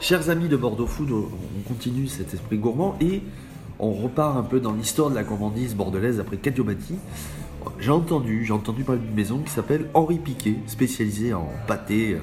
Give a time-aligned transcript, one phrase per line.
[0.00, 3.20] Chers amis de Bordeaux Food, on continue cet esprit gourmand et
[3.80, 6.94] on repart un peu dans l'histoire de la gourmandise bordelaise après Cadiomati.
[7.80, 12.20] J'ai entendu, j'ai entendu parler d'une maison qui s'appelle Henri Piquet, spécialisée en pâté euh,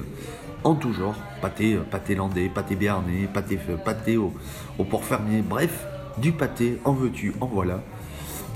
[0.64, 4.32] en tout genre, pâté, euh, pâté landais, pâté béarnais, pâté, pâté au,
[4.78, 5.86] au port fermier, bref,
[6.16, 7.82] du pâté, en veux-tu, en voilà.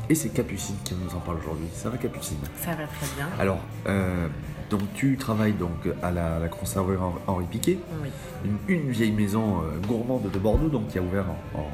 [0.09, 1.69] Et c'est Capucine qui nous en parle aujourd'hui.
[1.75, 2.39] Ça va Capucine?
[2.57, 3.29] Ça va très bien.
[3.39, 4.29] Alors, euh,
[4.71, 6.97] donc tu travailles donc à la, la conserverie
[7.27, 8.09] Henri Piquet, Oui.
[8.45, 11.67] une, une vieille maison euh, gourmande de Bordeaux, donc qui a ouvert en, en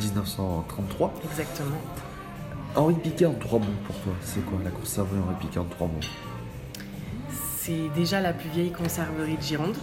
[0.00, 1.14] 1933.
[1.24, 1.76] Exactement.
[2.76, 5.86] Henri Piquet en trois mots pour toi, c'est quoi la conserverie Henri Piquet en trois
[5.86, 5.92] mots?
[7.58, 9.76] C'est déjà la plus vieille conserverie de Gironde.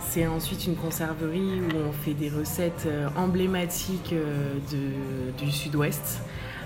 [0.00, 6.20] C'est ensuite une conserverie où on fait des recettes euh, emblématiques euh, de- du sud-ouest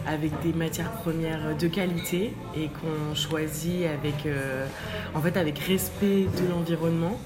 [0.07, 4.67] avec des matières premières de qualité et qu'on choisit avec, euh,
[5.15, 7.19] en fait, avec respect de l'environnement.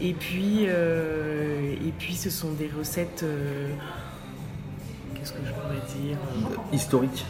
[0.00, 3.22] Et puis, euh, et puis, ce sont des recettes.
[3.22, 3.68] euh,
[5.14, 6.16] Qu'est-ce que je pourrais dire
[6.72, 7.24] Historiques,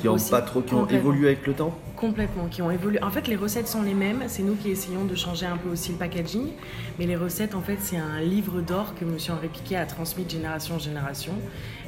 [0.00, 3.02] qui ont Aussi, pas trop, qui ont évolué avec le temps Complètement, qui ont évolué.
[3.02, 4.22] En fait, les recettes sont les mêmes.
[4.28, 6.46] C'est nous qui essayons de changer un peu aussi le packaging.
[6.98, 9.16] Mais les recettes, en fait, c'est un livre d'or que M.
[9.28, 11.32] Henri Piquet a transmis de génération en génération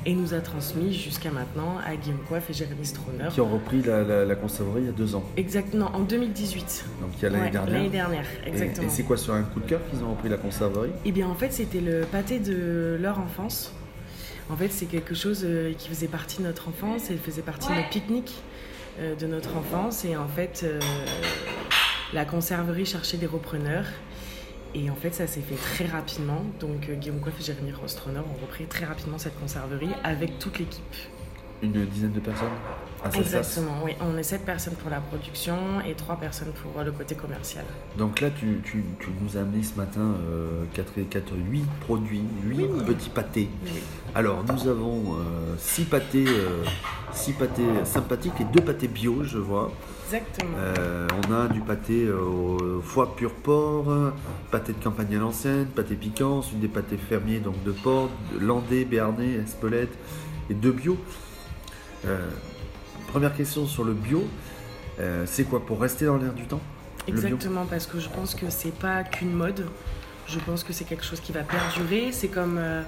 [0.04, 3.28] et nous a transmis jusqu'à maintenant à Guillaume Coiffe et Jérémy Stroner.
[3.32, 6.84] qui ont repris la, la- la conserverie il y a deux ans, Exactement, en 2018.
[7.00, 7.72] donc il y a l'année Ouais, dernière.
[7.74, 8.88] L'année dernière, Et- exactement.
[8.88, 11.28] Et, c'est quoi sur un coup de cœur qu'ils ont repris la conserverie Eh bien,
[11.28, 13.72] en fait, c'était le pâté de leur enfance.
[14.50, 17.68] En fait, c'est quelque chose euh, qui faisait partie de notre enfance et faisait partie
[17.68, 18.34] de notre pique-nique
[19.00, 20.04] euh, de notre enfance.
[20.04, 20.80] Et en fait, euh,
[22.12, 23.86] la conserverie cherchait des repreneurs.
[24.74, 26.44] Et en fait, ça s'est fait très rapidement.
[26.60, 30.96] Donc, Guillaume Coiffe et Jérémy Rostronner ont repris très rapidement cette conserverie avec toute l'équipe.
[31.62, 32.48] Une dizaine de personnes
[33.04, 33.20] à Sassas.
[33.20, 33.92] Exactement, oui.
[34.00, 35.56] On est 7 personnes pour la production
[35.88, 37.64] et 3 personnes pour euh, le côté commercial.
[37.96, 40.14] Donc là, tu, tu- tu nous as amené ce matin
[40.74, 42.84] 4, 4, 8 produits, 8 Oui.
[42.84, 43.48] petits pâtés.
[43.64, 43.70] Oui.
[44.14, 45.16] Alors, nous avons
[45.58, 46.64] 6 pâtés, euh,
[47.12, 49.70] six pâtés sympathiques et 2 pâtés bio, je vois.
[50.06, 50.56] Exactement.
[50.58, 53.86] Euh, on a du pâté euh, au foie pur porc,
[54.50, 58.38] pâté de campagne à l'ancienne, pâté piquant, ensuite des pâtés fermiers donc de porc, de
[58.44, 59.96] landais, béarnais, espelette
[60.50, 60.96] et de bio.
[62.04, 62.18] Euh,
[63.08, 64.26] première question sur le bio,
[65.00, 66.60] euh, c'est quoi pour rester dans l'air du temps
[67.08, 69.66] Exactement, parce que je pense que c'est pas qu'une mode.
[70.28, 72.12] Je pense que c'est quelque chose qui va perdurer.
[72.12, 72.58] C'est comme.
[72.58, 72.82] euh,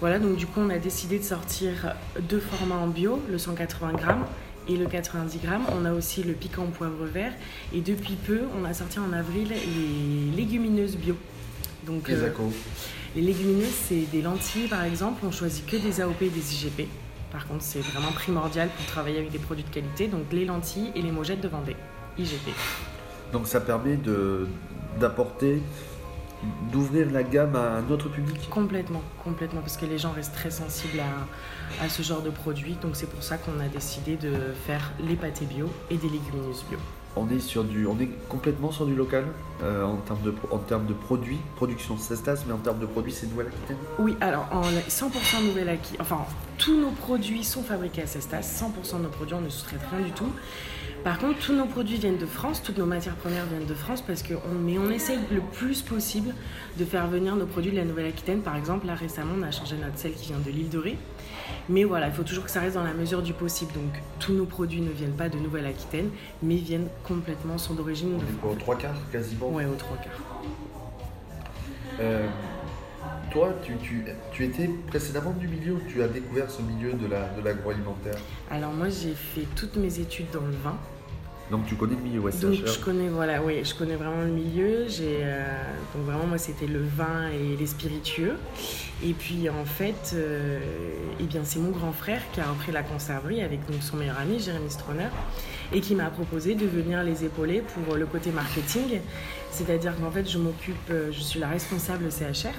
[0.00, 1.94] voilà, donc du coup, on a décidé de sortir
[2.28, 4.26] deux formats en bio, le 180 grammes
[4.68, 5.64] et le 90 grammes.
[5.72, 7.32] On a aussi le piquant poivre vert.
[7.72, 11.16] Et depuis peu, on a sorti en avril les légumineuses bio.
[11.86, 12.30] Donc, Les euh,
[13.14, 15.24] les légumineuses, c'est des lentilles par exemple.
[15.26, 16.88] On choisit que des AOP et des IGP.
[17.36, 20.08] Par contre, c'est vraiment primordial pour travailler avec des produits de qualité.
[20.08, 21.76] Donc, les lentilles et les mogettes de Vendée,
[22.16, 22.48] IGP.
[23.30, 24.48] Donc ça permet de
[24.98, 25.60] d'apporter,
[26.72, 28.48] d'ouvrir la gamme à un autre public?
[28.48, 32.78] Complètement, complètement, parce que les gens restent très sensibles à, à ce genre de produits.
[32.80, 34.32] Donc c'est pour ça qu'on a décidé de
[34.66, 36.78] faire les pâtés bio et des légumineuses bio.
[37.16, 39.24] On est complètement sur du local
[39.62, 43.12] euh, en termes de, en termes de produits, production Cestas, mais en termes de produits
[43.12, 43.78] c'est Nouvelle-Aquitaine.
[43.98, 46.26] Oui, alors en 100% nouvelle acquis, enfin
[46.58, 50.04] tous nos produits sont fabriqués à Cestas, 100% de nos produits on ne sous-traite rien
[50.04, 50.30] du tout.
[51.06, 54.02] Par contre, tous nos produits viennent de France, toutes nos matières premières viennent de France,
[54.02, 56.34] parce que on, mais on essaye le plus possible
[56.76, 58.40] de faire venir nos produits de la Nouvelle-Aquitaine.
[58.40, 60.98] Par exemple, là récemment, on a changé notre sel qui vient de l'île de Ré.
[61.68, 63.72] Mais voilà, il faut toujours que ça reste dans la mesure du possible.
[63.74, 66.10] Donc, tous nos produits ne viennent pas de Nouvelle-Aquitaine,
[66.42, 69.50] mais viennent complètement, sont d'origine de quoi, aux trois quarts quasiment.
[69.50, 70.42] Ouais, aux trois quarts.
[72.00, 72.26] Euh,
[73.30, 77.06] toi, tu, tu, tu étais précédemment du milieu ou tu as découvert ce milieu de
[77.06, 78.16] la de l'agroalimentaire?
[78.50, 80.76] Alors, moi, j'ai fait toutes mes études dans le vin.
[81.50, 84.32] Donc tu connais le milieu West Donc je connais voilà oui je connais vraiment le
[84.32, 84.88] milieu.
[84.88, 85.44] J'ai euh,
[85.94, 88.34] donc vraiment moi c'était le vin et les spiritueux.
[89.04, 90.58] Et puis en fait euh,
[91.20, 94.18] eh bien c'est mon grand frère qui a repris la conserverie avec donc son meilleur
[94.18, 95.08] ami Jérémy Stroner
[95.72, 99.00] et qui m'a proposé de venir les épauler pour le côté marketing.
[99.52, 102.54] C'est-à-dire qu'en fait je m'occupe euh, je suis la responsable CHR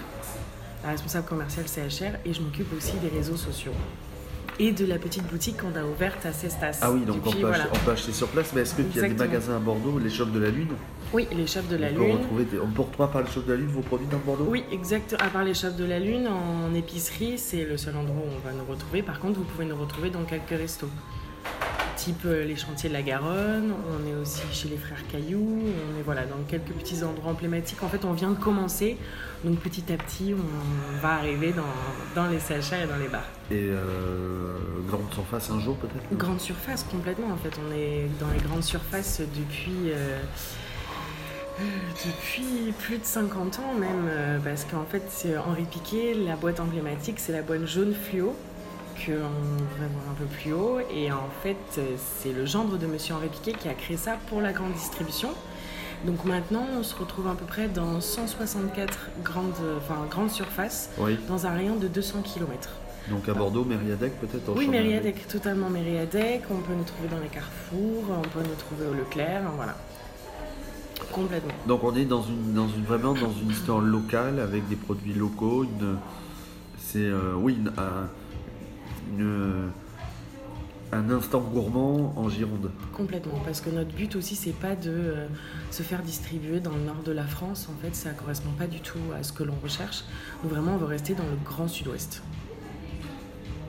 [0.83, 3.73] la responsable commerciale CHR et je m'occupe aussi des réseaux sociaux
[4.59, 6.79] et de la petite boutique qu'on a ouverte à Cestas.
[6.81, 7.63] Ah oui, donc on Depuis, peut, voilà.
[7.65, 9.99] acheter, on peut acheter sur place, mais est-ce qu'il y a des magasins à Bordeaux,
[9.99, 10.69] les shops de la Lune
[11.13, 12.11] Oui, les chefs de la On peut Lune.
[12.17, 14.47] retrouver des- on peut retrouver par les shops de la Lune vos produits dans Bordeaux
[14.49, 15.15] Oui, exact.
[15.19, 18.47] À part les shops de la Lune, en épicerie, c'est le seul endroit où on
[18.47, 19.03] va nous retrouver.
[19.03, 20.89] Par contre, vous pouvez nous retrouver dans quelques restos.
[21.97, 25.99] Type euh, les chantiers de la Garonne, on est aussi chez les frères Caillou, on
[25.99, 27.81] est voilà, dans quelques petits endroits emblématiques.
[27.83, 28.97] En fait, on vient de commencer,
[29.43, 31.63] donc petit à petit, on va arriver dans,
[32.21, 33.25] dans les CHR et dans les bars.
[33.49, 34.57] Et euh,
[34.87, 36.15] grande surface un jour peut-être?
[36.17, 37.59] Grande surface, complètement en fait.
[37.67, 39.89] On est dans les grandes surfaces depuis.
[39.91, 40.19] euh,
[42.05, 47.19] Depuis plus de 50 ans même, parce qu'en fait c'est Henri Piquet, la boîte emblématique
[47.19, 48.35] c'est la boîte jaune fluo
[49.05, 49.11] qu'on
[49.81, 50.79] va voir un peu plus haut.
[50.93, 51.57] Et en fait
[52.21, 55.29] c'est le gendre de Monsieur Henri Piquet qui a créé ça pour la grande distribution.
[56.05, 61.17] Donc maintenant, on se retrouve à peu près dans 164 grandes, enfin, grandes surfaces Oui.
[61.27, 62.69] dans un rayon de 200 km.
[63.09, 66.43] Donc à Bordeaux, Mériadec peut-être Oui, Mériadec, totalement Mériadec.
[66.51, 69.75] On peut nous trouver dans les carrefours, on peut nous trouver au Leclerc, voilà.
[71.11, 71.53] Complètement.
[71.67, 75.13] Donc on est dans une, dans une vraiment dans une histoire locale avec des produits
[75.13, 75.63] locaux.
[75.63, 75.95] Une,
[76.77, 78.07] c'est euh, oui une- un,
[79.11, 79.69] une-
[80.93, 82.71] un instant gourmand en Gironde.
[82.93, 85.27] Complètement, parce que notre but aussi, c'est pas de euh,
[85.69, 87.67] se faire distribuer dans le nord de la France.
[87.69, 90.03] En fait, ça correspond pas du tout à ce que l'on recherche.
[90.43, 92.21] Donc vraiment, on veut rester dans le grand sud-ouest.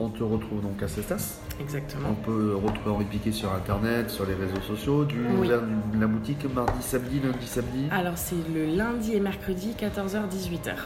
[0.01, 1.41] On te retrouve donc à Cestas.
[1.59, 2.15] On Exactement.
[2.25, 5.49] peut retrouver Henri Piquet sur internet, sur les réseaux sociaux, du Oui.
[5.49, 7.89] du- la boutique mardi, samedi, lundi, samedi.
[7.91, 10.77] Alors, c'est le lundi et mercredi, 14h-18h.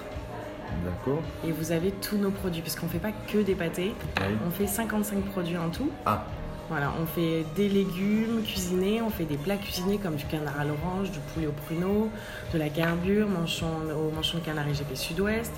[0.84, 1.22] D'accord.
[1.46, 3.94] Et vous avez tous nos produits, parce qu'on fait pas que des pâtés.
[4.20, 4.26] Oui.
[4.46, 5.90] On fait 55 produits en tout.
[6.06, 6.24] Ah,
[6.68, 10.64] Voilà, on fait des légumes cuisinés, on fait des plats cuisinés comme du canard à
[10.64, 12.08] l'orange, du poulet au pruneau,
[12.52, 15.52] de la garbure, manchon, au manchon de canard IGP Sud-Ouest.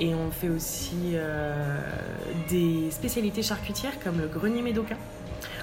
[0.00, 1.80] Et on fait aussi euh,
[2.48, 4.96] des spécialités charcutières comme le grenier médocain,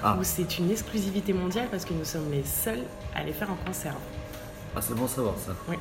[0.02, 2.82] ah, où c'est une exclusivité mondiale parce que nous sommes les seuls
[3.14, 3.96] à les faire en conserve.
[4.76, 5.52] ah, c'est bon savoir ça.
[5.68, 5.76] Oui.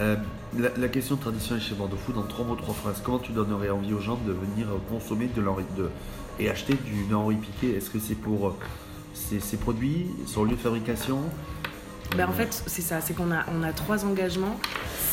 [0.00, 0.16] Euh,
[0.58, 3.00] la, la question traditionnelle chez Bordeaux Food, en trois mots, trois phrases.
[3.04, 5.88] Comment tu donnerais envie aux gens de venir consommer de l'Henri de,
[6.38, 7.76] et acheter du Henri Piquet?
[7.76, 8.56] Est-ce que c'est pour
[9.14, 11.18] ces, ces produits, son lieu de fabrication?
[12.16, 14.58] Ben, en fait, c'est ça, c'est qu'on a, on a trois engagements.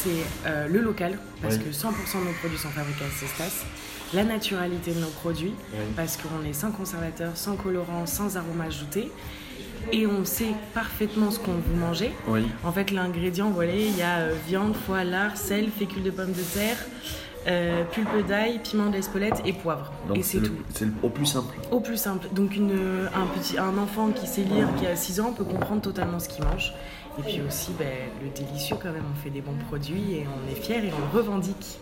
[0.04, 0.10] C'est
[0.48, 1.66] euh, le local, parce Oui.
[1.66, 3.66] que 100% de nos produits sont fabriqués à Cestas.
[4.13, 5.54] La naturalité de nos produits,
[5.95, 9.10] parce qu'on est sans conservateur, sans colorant, sans arôme ajouté.
[9.92, 12.12] Et on sait parfaitement ce qu'on vous mangez.
[12.28, 12.45] Oui.
[12.63, 16.31] En fait, l'ingrédient, voyez, il y a euh, viande, foie, lard, sel, fécule de pommes
[16.31, 16.78] de terre,
[17.48, 19.92] euh, pulpe d'ail, piment d'Espelette et poivre.
[20.07, 20.54] Donc et c'est tout.
[20.74, 21.56] c'est au plus simple.
[21.72, 22.28] Au plus simple.
[22.33, 22.72] Donc une,
[23.13, 26.30] un, petit, un enfant qui sait lire, qui a 6 ans, peut comprendre totalement ce
[26.30, 26.74] qu'il mange.
[27.19, 27.88] Et puis aussi ben,
[28.24, 31.13] le délicieux quand même, on fait des bons produits et on est fiers et on
[31.13, 31.80] le revendique.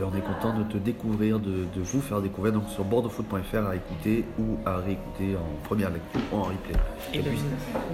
[0.00, 3.66] Ben, on est content de te découvrir, de, de vous faire découvrir donc sur bordeauxfoot.fr
[3.68, 6.72] à écouter ou à réécouter en première lecture ou en replay.
[7.12, 7.34] Et ben,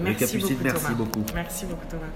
[0.04, 1.24] merci beaucoup merci beaucoup.
[1.34, 2.06] Merci beaucoup Thomas.